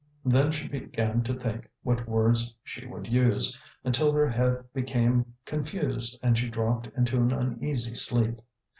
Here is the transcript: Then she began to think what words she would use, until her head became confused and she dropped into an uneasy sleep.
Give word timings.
Then 0.25 0.51
she 0.51 0.67
began 0.67 1.21
to 1.25 1.35
think 1.37 1.69
what 1.83 2.09
words 2.09 2.55
she 2.63 2.87
would 2.87 3.05
use, 3.05 3.59
until 3.83 4.11
her 4.13 4.27
head 4.27 4.63
became 4.73 5.35
confused 5.45 6.17
and 6.23 6.35
she 6.35 6.49
dropped 6.49 6.87
into 6.97 7.17
an 7.17 7.31
uneasy 7.31 7.93
sleep. 7.93 8.41